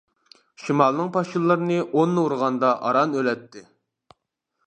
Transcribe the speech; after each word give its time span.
شىمالنىڭ 0.61 1.11
پاشىلىرىنى 1.17 1.77
ئوننى 1.83 2.23
ئۇرغاندا 2.23 2.73
ئاران 2.89 3.15
ئۆلەتتى. 3.19 3.65